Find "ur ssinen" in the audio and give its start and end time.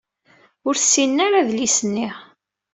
0.67-1.23